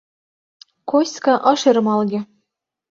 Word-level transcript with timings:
Коська 0.89 1.33
ыш 1.51 1.61
ӧрмалге. 1.69 2.19